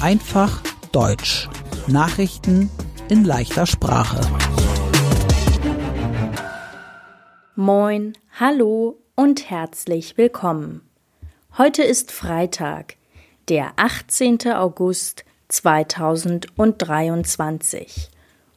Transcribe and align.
Einfach 0.00 0.62
Deutsch. 0.92 1.46
Nachrichten 1.88 2.70
in 3.10 3.24
leichter 3.24 3.66
Sprache. 3.66 4.18
Moin, 7.54 8.14
hallo 8.40 8.96
und 9.14 9.50
herzlich 9.50 10.16
willkommen. 10.16 10.80
Heute 11.58 11.82
ist 11.82 12.12
Freitag, 12.12 12.96
der 13.50 13.72
18. 13.76 14.52
August 14.54 15.26
2023. 15.48 18.08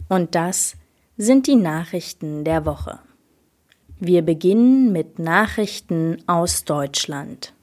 Und 0.07 0.35
das 0.35 0.77
sind 1.17 1.47
die 1.47 1.57
Nachrichten 1.57 2.45
der 2.45 2.65
Woche. 2.65 2.99
Wir 3.99 4.21
beginnen 4.21 4.93
mit 4.93 5.19
Nachrichten 5.19 6.23
aus 6.25 6.63
Deutschland. 6.63 7.53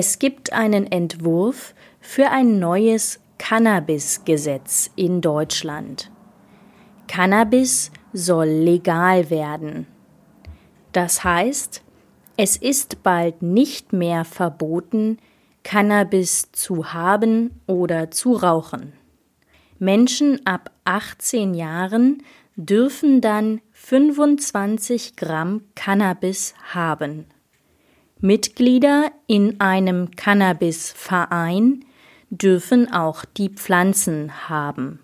Es 0.00 0.20
gibt 0.20 0.52
einen 0.52 0.86
Entwurf 0.86 1.74
für 2.00 2.30
ein 2.30 2.60
neues 2.60 3.18
Cannabis-Gesetz 3.38 4.92
in 4.94 5.20
Deutschland. 5.20 6.12
Cannabis 7.08 7.90
soll 8.12 8.46
legal 8.46 9.28
werden. 9.28 9.88
Das 10.92 11.24
heißt, 11.24 11.82
es 12.36 12.56
ist 12.56 13.02
bald 13.02 13.42
nicht 13.42 13.92
mehr 13.92 14.24
verboten, 14.24 15.18
Cannabis 15.64 16.52
zu 16.52 16.92
haben 16.92 17.60
oder 17.66 18.12
zu 18.12 18.34
rauchen. 18.34 18.92
Menschen 19.80 20.46
ab 20.46 20.70
18 20.84 21.54
Jahren 21.54 22.22
dürfen 22.54 23.20
dann 23.20 23.60
25 23.72 25.16
Gramm 25.16 25.62
Cannabis 25.74 26.54
haben. 26.72 27.26
Mitglieder 28.20 29.10
in 29.26 29.60
einem 29.60 30.12
Cannabisverein 30.12 31.84
dürfen 32.30 32.90
auch 32.92 33.24
die 33.24 33.48
Pflanzen 33.48 34.48
haben. 34.48 35.00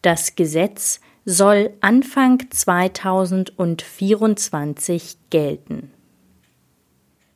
Das 0.00 0.34
Gesetz 0.34 1.00
soll 1.26 1.74
Anfang 1.80 2.50
2024 2.50 5.18
gelten. 5.28 5.90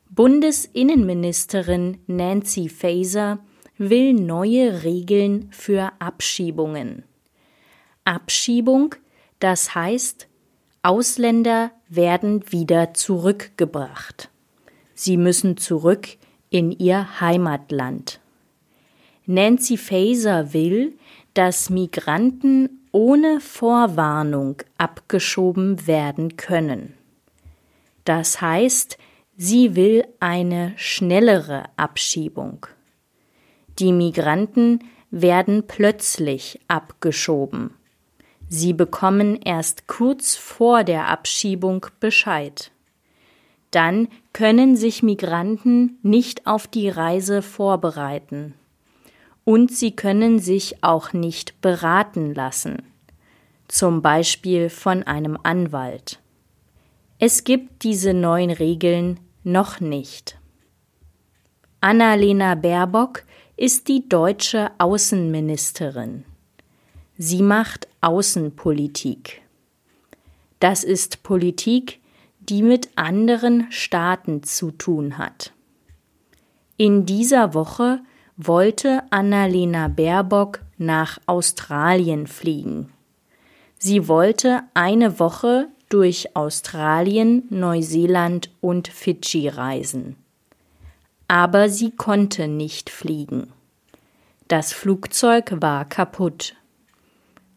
Bundesinnenministerin 0.09 1.99
Nancy 2.07 2.67
Faeser 2.69 3.37
will 3.77 4.13
neue 4.13 4.81
Regeln 4.83 5.49
für 5.51 5.91
Abschiebungen. 5.99 7.03
Abschiebung, 8.05 8.95
das 9.39 9.75
heißt, 9.75 10.27
Ausländer 10.81 11.69
werden 11.89 12.51
wieder 12.51 12.95
zurückgebracht. 12.95 14.31
Sie 14.93 15.17
müssen 15.17 15.57
zurück 15.57 16.07
in 16.49 16.71
ihr 16.71 17.19
Heimatland. 17.19 18.19
Nancy 19.25 19.77
Faeser 19.77 20.53
will, 20.53 20.97
dass 21.33 21.69
Migranten 21.69 22.81
ohne 22.91 23.39
Vorwarnung 23.39 24.57
abgeschoben 24.77 25.87
werden 25.87 26.37
können. 26.37 26.93
Das 28.05 28.41
heißt, 28.41 28.97
sie 29.35 29.75
will 29.75 30.05
eine 30.19 30.73
schnellere 30.75 31.63
Abschiebung. 31.75 32.67
Die 33.79 33.91
Migranten 33.91 34.79
werden 35.09 35.65
plötzlich 35.67 36.59
abgeschoben. 36.67 37.71
Sie 38.49 38.73
bekommen 38.73 39.39
erst 39.41 39.87
kurz 39.87 40.35
vor 40.35 40.83
der 40.83 41.07
Abschiebung 41.07 41.87
Bescheid. 41.99 42.71
Dann 43.73 44.07
können 44.33 44.75
sich 44.75 45.01
Migranten 45.01 45.97
nicht 46.03 46.45
auf 46.45 46.67
die 46.67 46.89
Reise 46.89 47.41
vorbereiten. 47.41 48.53
Und 49.45 49.71
sie 49.71 49.95
können 49.95 50.37
sich 50.37 50.83
auch 50.83 51.11
nicht 51.11 51.59
beraten 51.59 52.35
lassen, 52.35 52.83
zum 53.67 54.03
Beispiel 54.03 54.69
von 54.69 55.01
einem 55.01 55.39
Anwalt. 55.41 56.19
Es 57.17 57.43
gibt 57.45 57.83
diese 57.83 58.13
neuen 58.13 58.51
Regeln 58.51 59.19
noch 59.43 59.79
nicht. 59.79 60.37
Annalena 61.81 62.53
Baerbock 62.53 63.23
ist 63.57 63.87
die 63.87 64.07
deutsche 64.07 64.69
Außenministerin. 64.77 66.25
Sie 67.17 67.41
macht 67.41 67.87
Außenpolitik. 68.01 69.41
Das 70.59 70.83
ist 70.83 71.23
Politik, 71.23 71.99
die 72.49 72.63
mit 72.63 72.89
anderen 72.95 73.71
Staaten 73.71 74.43
zu 74.43 74.71
tun 74.71 75.17
hat. 75.17 75.53
In 76.77 77.05
dieser 77.05 77.53
Woche 77.53 78.01
wollte 78.35 79.03
Annalena 79.11 79.87
Baerbock 79.87 80.61
nach 80.77 81.19
Australien 81.27 82.27
fliegen. 82.27 82.91
Sie 83.77 84.07
wollte 84.07 84.63
eine 84.73 85.19
Woche 85.19 85.67
durch 85.89 86.35
Australien, 86.35 87.43
Neuseeland 87.49 88.49
und 88.59 88.87
Fidschi 88.87 89.47
reisen. 89.47 90.15
Aber 91.27 91.69
sie 91.69 91.91
konnte 91.91 92.47
nicht 92.47 92.89
fliegen. 92.89 93.53
Das 94.47 94.73
Flugzeug 94.73 95.55
war 95.61 95.85
kaputt. 95.85 96.55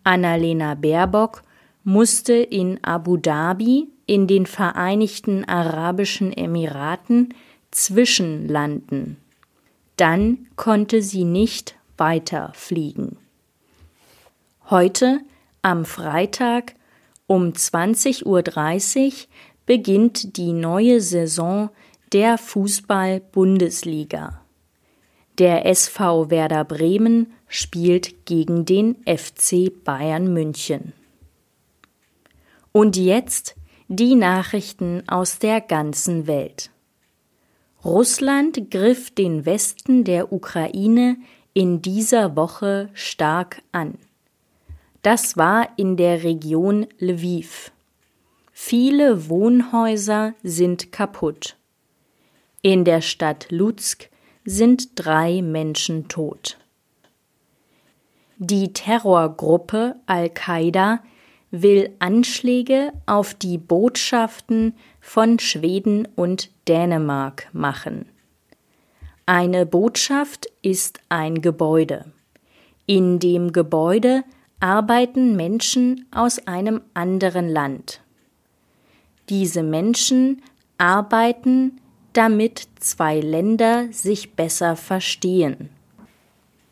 Annalena 0.04 0.74
Baerbock 0.74 1.42
musste 1.84 2.34
in 2.34 2.82
Abu 2.84 3.16
Dhabi 3.16 3.88
in 4.06 4.26
den 4.26 4.46
Vereinigten 4.46 5.44
Arabischen 5.44 6.32
Emiraten 6.32 7.34
zwischenlanden. 7.70 9.18
Dann 9.96 10.46
konnte 10.56 11.02
sie 11.02 11.24
nicht 11.24 11.76
weiter 11.96 12.50
fliegen. 12.54 13.18
Heute, 14.70 15.20
am 15.62 15.84
Freitag 15.84 16.74
um 17.26 17.50
20.30 17.50 18.24
Uhr, 18.24 18.42
beginnt 19.66 20.36
die 20.36 20.52
neue 20.52 21.00
Saison 21.00 21.70
der 22.12 22.38
Fußball-Bundesliga. 22.38 24.40
Der 25.38 25.66
SV 25.66 26.30
Werder 26.30 26.64
Bremen 26.64 27.32
spielt 27.48 28.26
gegen 28.26 28.64
den 28.64 28.96
FC 29.04 29.72
Bayern 29.84 30.32
München. 30.32 30.92
Und 32.72 32.96
jetzt 32.96 33.54
die 33.88 34.16
Nachrichten 34.16 35.08
aus 35.08 35.38
der 35.38 35.60
ganzen 35.60 36.26
Welt. 36.26 36.70
Russland 37.84 38.70
griff 38.70 39.12
den 39.12 39.46
Westen 39.46 40.02
der 40.02 40.32
Ukraine 40.32 41.16
in 41.54 41.82
dieser 41.82 42.34
Woche 42.34 42.90
stark 42.94 43.62
an. 43.70 43.96
Das 45.02 45.36
war 45.36 45.68
in 45.76 45.96
der 45.96 46.24
Region 46.24 46.86
Lviv. 46.98 47.70
Viele 48.52 49.28
Wohnhäuser 49.28 50.34
sind 50.42 50.90
kaputt. 50.90 51.56
In 52.62 52.84
der 52.84 53.02
Stadt 53.02 53.46
Lutsk 53.50 54.08
sind 54.44 54.90
drei 54.96 55.42
Menschen 55.42 56.08
tot. 56.08 56.58
Die 58.38 58.72
Terrorgruppe 58.72 59.96
Al-Qaida 60.06 61.02
will 61.50 61.90
Anschläge 61.98 62.92
auf 63.06 63.34
die 63.34 63.58
Botschaften 63.58 64.74
von 65.00 65.38
Schweden 65.38 66.08
und 66.16 66.50
Dänemark 66.68 67.48
machen. 67.52 68.06
Eine 69.26 69.66
Botschaft 69.66 70.46
ist 70.62 71.00
ein 71.08 71.42
Gebäude. 71.42 72.04
In 72.86 73.18
dem 73.18 73.52
Gebäude 73.52 74.22
arbeiten 74.60 75.36
Menschen 75.36 76.06
aus 76.12 76.46
einem 76.46 76.80
anderen 76.94 77.48
Land. 77.48 78.00
Diese 79.28 79.62
Menschen 79.62 80.42
arbeiten, 80.78 81.80
damit 82.12 82.68
zwei 82.78 83.20
Länder 83.20 83.88
sich 83.92 84.34
besser 84.34 84.76
verstehen. 84.76 85.70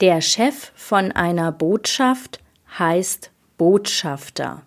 Der 0.00 0.20
Chef 0.20 0.72
von 0.74 1.12
einer 1.12 1.52
Botschaft 1.52 2.40
heißt 2.78 3.30
Botschafter. 3.56 4.62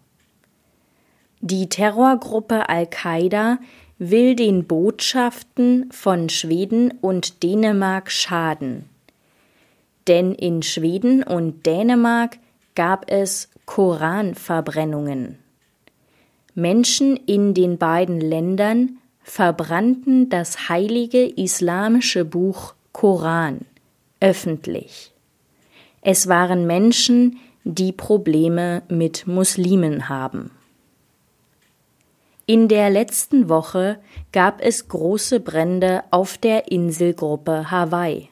Die 1.42 1.70
Terrorgruppe 1.70 2.70
Al-Qaida 2.70 3.60
will 4.00 4.36
den 4.36 4.66
Botschaften 4.66 5.92
von 5.92 6.30
Schweden 6.30 6.92
und 7.02 7.44
Dänemark 7.44 8.12
schaden. 8.12 8.86
Denn 10.08 10.34
in 10.34 10.64
Schweden 10.64 11.24
und 11.24 11.66
Dänemark 11.66 12.38
gab 12.76 13.12
es 13.12 13.50
Koranverbrennungen. 13.66 15.40
Menschen 16.56 17.18
in 17.18 17.54
den 17.54 17.78
beiden 17.78 18.20
Ländern 18.20 18.98
verbrannten 19.22 20.30
das 20.30 20.70
heilige 20.70 21.26
islamische 21.26 22.24
Buch 22.24 22.74
Koran 22.94 23.66
öffentlich. 24.20 25.12
Es 26.02 26.28
waren 26.28 26.66
Menschen, 26.66 27.38
die 27.76 27.92
Probleme 27.92 28.84
mit 28.88 29.28
Muslimen 29.28 30.08
haben. 30.08 30.52
In 32.46 32.70
der 32.70 32.90
letzten 32.90 33.50
Woche 33.50 34.00
gab 34.32 34.62
es 34.62 34.88
große 34.88 35.42
Brände 35.42 36.04
auf 36.12 36.38
der 36.38 36.72
Inselgruppe 36.72 37.70
Hawaii. 37.70 38.30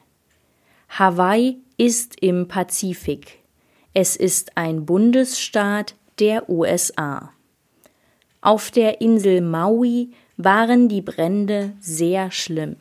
Hawaii 0.88 1.58
ist 1.76 2.22
im 2.22 2.48
Pazifik. 2.48 3.40
Es 3.92 4.16
ist 4.16 4.56
ein 4.56 4.86
Bundesstaat 4.86 5.96
der 6.18 6.48
USA. 6.48 7.32
Auf 8.40 8.70
der 8.70 9.02
Insel 9.02 9.42
Maui 9.42 10.12
waren 10.38 10.88
die 10.88 11.02
Brände 11.02 11.74
sehr 11.80 12.30
schlimm. 12.30 12.76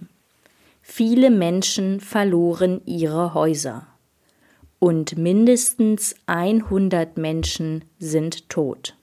Viele 0.81 1.31
Menschen 1.31 1.99
verloren 1.99 2.79
ihre 2.85 3.33
Häuser. 3.33 3.87
Und 4.79 5.17
mindestens 5.17 6.15
100 6.25 7.17
Menschen 7.17 7.85
sind 7.97 8.49
tot. 8.49 8.95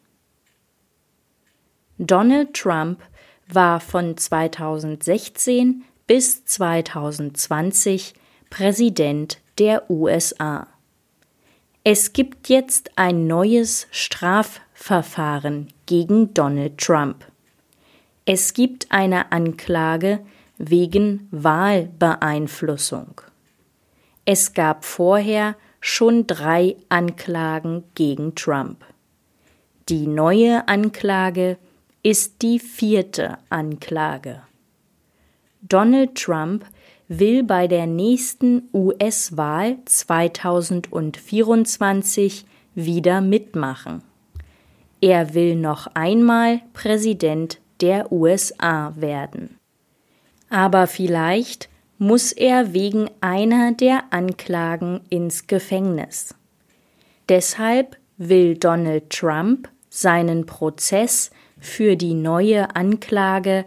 Donald 1.98 2.54
Trump 2.54 3.00
war 3.48 3.80
von 3.80 4.16
2016 4.16 5.84
bis 6.06 6.44
2020 6.44 8.14
Präsident 8.50 9.38
der 9.58 9.90
USA. 9.90 10.66
Es 11.84 12.12
gibt 12.12 12.48
jetzt 12.48 12.90
ein 12.96 13.26
neues 13.26 13.88
Strafverfahren 13.90 15.68
gegen 15.86 16.32
Donald 16.32 16.78
Trump. 16.78 17.24
Es 18.24 18.54
gibt 18.54 18.86
eine 18.90 19.32
Anklage 19.32 20.20
wegen 20.58 21.26
Wahlbeeinflussung. 21.32 23.20
Es 24.24 24.54
gab 24.54 24.84
vorher 24.84 25.56
schon 25.80 26.28
drei 26.28 26.76
Anklagen 26.88 27.82
gegen 27.94 28.36
Trump. 28.36 28.84
Die 29.88 30.06
neue 30.06 30.68
Anklage 30.68 31.58
ist 32.04 32.42
die 32.42 32.60
vierte 32.60 33.38
Anklage. 33.50 34.42
Donald 35.62 36.14
Trump 36.14 36.64
will 37.08 37.42
bei 37.42 37.66
der 37.66 37.86
nächsten 37.86 38.68
US-Wahl 38.72 39.78
2024 39.84 42.46
wieder 42.74 43.20
mitmachen. 43.20 44.02
Er 45.00 45.34
will 45.34 45.56
noch 45.56 45.88
einmal 45.94 46.60
Präsident 46.72 47.60
der 47.80 48.12
USA 48.12 48.94
werden. 48.96 49.58
Aber 50.48 50.86
vielleicht 50.86 51.68
muss 52.02 52.32
er 52.32 52.74
wegen 52.74 53.08
einer 53.20 53.70
der 53.70 54.12
Anklagen 54.12 55.02
ins 55.08 55.46
Gefängnis. 55.46 56.34
Deshalb 57.28 57.96
will 58.16 58.56
Donald 58.56 59.10
Trump 59.10 59.68
seinen 59.88 60.44
Prozess 60.44 61.30
für 61.60 61.94
die 61.94 62.14
neue 62.14 62.74
Anklage 62.74 63.64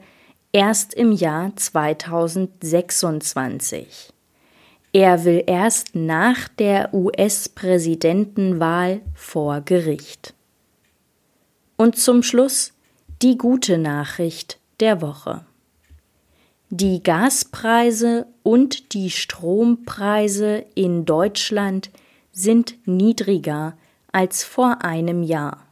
erst 0.52 0.94
im 0.96 1.14
Jahr 1.14 1.56
2026. 1.56 4.12
Er 4.92 5.24
will 5.24 5.46
erst 5.48 5.96
nach 5.96 6.50
der 6.50 6.94
US-Präsidentenwahl 6.94 9.00
vor 9.14 9.62
Gericht. 9.62 10.34
Und 11.78 11.98
zum 11.98 12.22
Schluss 12.22 12.74
die 13.22 13.38
gute 13.38 13.78
Nachricht 13.78 14.60
der 14.82 15.02
Woche. 15.02 15.46
Die 16.72 17.04
Gaspreise 17.04 18.26
und 18.42 18.94
die 18.94 19.12
Strompreise 19.12 20.66
in 20.74 21.06
Deutschland 21.06 21.92
sind 22.32 22.76
niedriger 22.88 23.78
als 24.12 24.44
vor 24.44 24.84
einem 24.84 25.22
Jahr. 25.22 25.68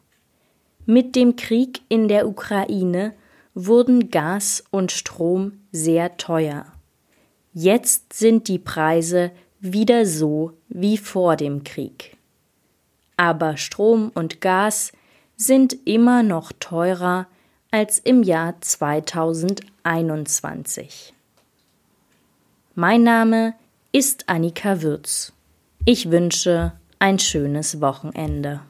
Mit 0.86 1.16
dem 1.16 1.36
Krieg 1.36 1.81
in 1.90 2.07
der 2.07 2.28
Ukraine 2.28 3.13
wurden 3.56 4.12
Gas 4.12 4.63
und 4.69 4.92
Strom 4.92 5.54
sehr 5.72 6.18
teuer. 6.18 6.66
Jetzt 7.54 8.13
sind 8.13 8.48
die 8.48 8.60
Preise 8.60 9.31
wieder 9.60 10.06
so 10.06 10.54
wie 10.69 10.98
vor 10.98 11.38
dem 11.38 11.63
Krieg. 11.63 12.18
Aber 13.18 13.57
Strom 13.57 14.12
und 14.13 14.42
Gas 14.42 14.92
sind 15.38 15.75
immer 15.86 16.22
noch 16.22 16.51
teurer 16.60 17.28
als 17.74 17.98
im 17.98 18.22
Jahr 18.22 18.62
2021. 18.62 21.16
Mein 22.75 23.02
Name 23.02 23.56
ist 23.92 24.30
Annika 24.30 24.84
Würz. 24.84 25.34
Ich 25.84 26.12
wünsche 26.12 26.74
ein 27.00 27.18
schönes 27.18 27.81
Wochenende. 27.81 28.62